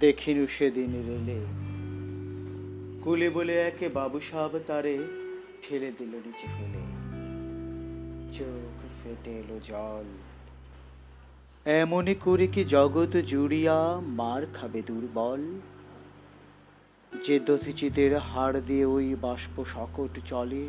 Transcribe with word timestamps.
দেখিনু 0.00 0.46
সেদিন 0.46 0.92
রেলে। 0.92 1.46
কুলে 3.04 3.30
বলে 3.30 3.60
একে 3.60 3.88
বাবু 3.88 4.20
সাহেব 4.20 4.60
তারে 4.66 4.98
ঠেলে 5.62 5.92
দিল 5.98 6.08
নিচে 6.08 6.46
ফেলে। 6.58 6.82
চোখ 8.38 9.04
ফেটে 9.04 9.30
এলো 9.30 9.60
জল। 9.66 10.04
এমনই 11.64 12.14
করে 12.14 12.46
কি 12.46 12.64
জগৎ 12.64 13.16
জুড়িয়া 13.26 14.00
মার 14.00 14.46
খাবে 14.54 14.82
দুর্বল। 14.82 15.60
যে 17.26 17.40
দধিচিতের 17.40 18.18
হাড় 18.18 18.60
দিয়ে 18.60 18.84
ওই 18.84 19.14
বাষ্প 19.20 19.64
সকট 19.64 20.18
চলে। 20.26 20.66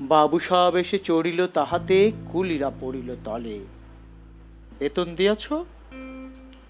বাবু 0.00 0.38
সাহেব 0.38 0.76
এসে 0.76 0.98
চড়িল 0.98 1.46
তাহাতে, 1.46 2.12
কুলিরা 2.32 2.70
পড়িল 2.80 3.16
তলে। 3.24 3.60
বেতন 4.78 5.14
দিয়াছ? 5.14 5.52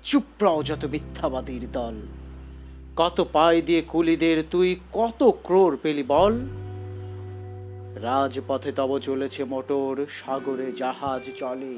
চুপ 0.05 0.23
রও 0.43 0.63
যত 0.63 0.85
মিথ্যাবাদীর 0.85 1.73
দল। 1.73 1.95
কত 2.97 3.27
পায় 3.33 3.63
দিয়ে 3.63 3.83
কুলিদের 3.83 4.45
তুই 4.51 4.77
কত 4.93 5.31
ক্রোর 5.43 5.79
পেলি 5.83 6.03
বল? 6.03 6.35
রাজপথে 7.95 8.73
তব 8.73 8.99
চলেছে 8.99 9.45
মোটর, 9.45 10.07
সাগরে 10.25 10.73
জাহাজ 10.73 11.23
চলে। 11.39 11.75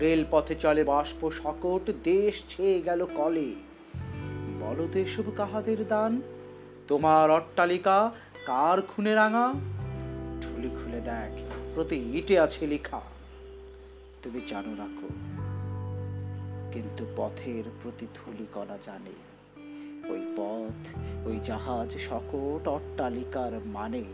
রেলপথে 0.00 0.54
চলে 0.54 0.84
বাষ্প 0.84 1.30
সকট, 1.30 1.90
দেশ 2.04 2.56
ছেয়ে 2.56 2.82
গেল 2.82 3.06
কলে। 3.14 3.52
বলো 4.60 4.88
তো 4.92 4.98
এসব 4.98 5.22
কাহাদের 5.36 5.88
দান? 5.88 6.20
তোমার 6.88 7.30
অট্টালিকা 7.30 8.10
কার 8.46 8.82
খুনে 8.82 9.14
রাঙা? 9.14 9.52
ঠুলি 10.42 10.68
খুলে 10.68 11.00
দেখ, 11.00 11.40
প্রতি 11.74 12.18
ইটে 12.18 12.40
আছে 12.40 12.66
লেখা। 12.66 13.00
তুমি 14.22 14.40
জানো 14.48 14.74
রাখো। 14.74 15.35
কিন্তু 16.76 17.06
পথের 17.16 17.64
প্রতি 17.82 18.06
ধুলি 18.14 18.46
কণা 18.54 18.78
জানে। 18.86 19.14
ওই 20.08 20.34
পথ, 20.36 20.96
ওই 21.26 21.40
জাহাজ 21.44 21.90
সকট 22.08 22.68
অট্টালিকার 22.68 23.60
মানে। 23.64 24.04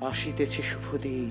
আসিতেছে 0.00 0.62
শুভ 0.62 0.96
দিন 0.96 1.30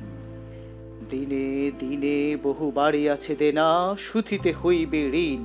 দিনে 1.09 1.71
দিনে 1.79 2.37
বহু 2.43 2.71
বাড়ি 2.71 3.09
আছে 3.09 3.35
দেনা, 3.35 3.95
সুথিতে 3.99 4.53
হইবে 4.53 5.07
ঋণ। 5.07 5.43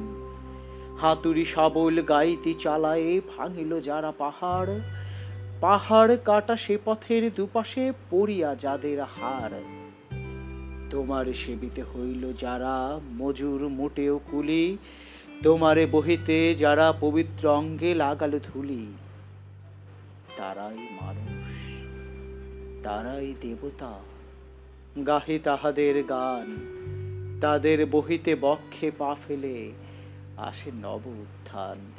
হাতুড়ি 1.01 1.45
শাবল 1.45 2.03
গাইতি 2.03 2.55
চালায়ে 2.55 3.21
ভাঙিল 3.37 3.81
যারা 3.81 4.13
পাহাড় 4.19 4.81
পাহাড় 5.61 6.17
কাটা 6.17 6.57
সে 6.57 6.79
পথের 6.85 7.31
দুপাশে 7.35 7.93
পড়িয়া 8.11 8.55
যাদের 8.55 9.03
হার। 9.03 9.51
তোমার 10.91 11.27
সেবিতে 11.35 11.83
হইল 11.83 12.33
যারা 12.33 13.01
মজুর 13.19 13.69
মোটেও 13.69 14.21
কুলি, 14.31 14.79
তোমারে 15.43 15.87
বহিতে 15.87 16.55
যারা 16.55 16.93
পবিত্র 17.01 17.49
অঙ্গে 17.49 17.95
লাগালো 17.95 18.39
ধুলি। 18.39 18.87
তারাই 20.37 20.79
মানুষ, 21.01 21.47
তারাই 22.85 23.35
দেবতা। 23.41 24.01
গাহে 25.07 25.39
তাহাদের 25.39 26.03
গান, 26.03 26.79
তাদের 27.41 27.87
বহিতে 27.87 28.37
বক্ষে 28.41 28.91
পা 28.91 29.17
ফেলে 29.29 29.73
আসে 30.37 30.71
নব 30.83 31.01
উত্থান। 31.07 31.93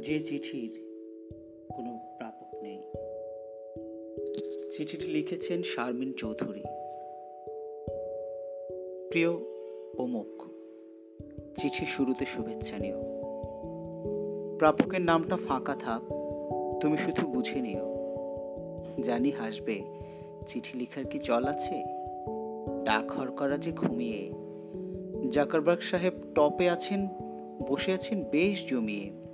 যে 0.00 0.20
চিঠির 0.20 0.80
কোনো 1.76 1.98
প্রাপক 2.18 2.62
নেই। 2.62 2.82
চিঠিটি 4.70 5.06
লিখেছেন 5.06 5.62
শারমিন 5.62 6.12
চৌধুরী। 6.12 6.60
প্রিয় 9.08 9.28
অমুক 9.98 10.42
চিঠির 11.58 11.86
শুরুতে 11.86 12.24
শুভেচ্ছা 12.24 12.78
নিও। 12.78 13.02
প্রাপকের 14.58 15.00
নামটা 15.00 15.36
ফাঁকা 15.36 15.74
থাক, 15.74 16.02
তুমি 16.80 16.96
শুধু 16.96 17.26
বুঝে 17.26 17.60
নিও। 17.60 17.96
জানি 19.02 19.30
হাসবে, 19.30 19.82
চিঠি 20.46 20.78
লেখার 20.78 21.04
কি 21.04 21.18
চল 21.18 21.44
আছে? 21.44 21.84
ডাকঘর 22.84 23.30
করা 23.30 23.56
যে 23.56 23.72
ঘুমিয়ে। 23.72 24.30
জাকারবার্গ 25.30 25.80
সাহেব 25.80 26.12
টপে 26.34 26.70
আছেন, 26.70 27.08
বসে 27.68 27.92
আছেন 27.92 28.24
বেশ 28.24 28.66
জমিয়ে। 28.70 29.25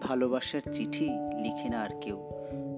ভালোবাসার 0.00 0.60
চিঠি 0.72 1.04
লিখে 1.42 1.68
না 1.68 1.80
আর 1.82 1.88
কেউ। 2.00 2.18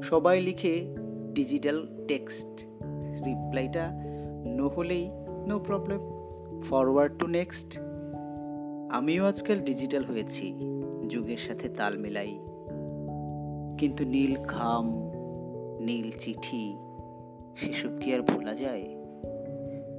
সবাই 0.02 0.40
লিখে 0.40 0.96
ডিজিটাল 1.34 1.86
টেক্সট 2.08 2.66
রিপ্লাইটা 3.24 3.90
নো 4.46 4.68
হলেই 4.68 5.10
no 5.46 5.58
problem 5.58 5.98
forward 6.62 7.18
to 7.18 7.26
next 7.26 7.78
আমিও 8.90 9.24
আজকাল 9.24 9.60
ডিজিটাল 9.60 10.04
হয়েছি, 10.04 10.54
যুগের 11.08 11.36
সাথে 11.36 11.68
তাল 11.68 11.98
মেলাই। 11.98 12.38
কিন্তু 13.78 14.04
নীল 14.04 14.34
খাম, 14.44 15.10
নীল 15.80 16.10
চিঠি, 16.10 16.76
সেসব 17.56 17.98
কি 18.00 18.14
আর 18.14 18.20
ভোলা 18.20 18.54
যায়? 18.54 18.96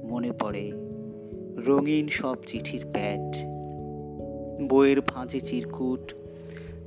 মনে 0.04 0.32
পড়ে 0.32 0.72
রঙিন 1.56 2.08
সব 2.08 2.36
চিঠির 2.46 2.86
প্যাট। 2.92 3.36
বইয়ের 4.72 5.00
ভাঁজে 5.00 5.40
চিরকুট 5.40 6.14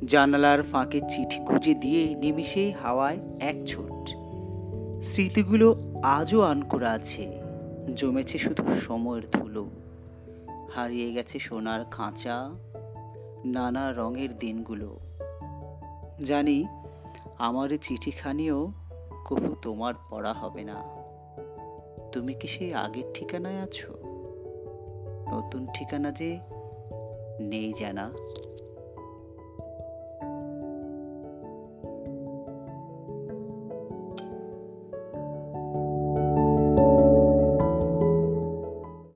জানালার 0.05 0.63
ফাঁকে 0.63 1.01
চিঠি 1.09 1.45
খুঁজে 1.45 1.73
দিয়ে 1.73 2.15
নিমিষেই 2.15 2.71
হাওয়ায় 2.71 3.17
এক 3.39 3.55
ছোট। 3.67 4.09
স্মৃতিগুলো 5.03 5.75
আজও 6.03 6.41
আনকোরা 6.41 6.91
আছে। 6.91 7.39
জমেছে 7.95 8.37
শুধু 8.37 8.63
সময়ের 8.75 9.29
ধুলো। 9.31 9.69
হারিয়ে 10.75 11.13
গেছে 11.13 11.39
সোনার 11.39 11.85
খাঁচা, 11.85 12.49
নানা 13.45 13.93
রঙের 13.93 14.37
দিনগুলো। 14.37 14.99
জানি 16.25 16.65
আমার 17.37 17.69
চিঠিখানিও 17.81 18.71
কবু 19.25 19.55
তোমার 19.61 19.93
পড়া 20.09 20.33
হবে 20.33 20.63
না। 20.63 20.83
তুমি 22.11 22.33
কি 22.33 22.47
সেই 22.47 22.73
আগের 22.73 23.03
ঠিকানায় 23.13 23.59
আছো? 23.59 23.93
নতুন 25.31 25.67
ঠিকানা 25.73 26.11
যে 26.11 26.39
নেই 27.39 27.73
জানা। 27.79 28.11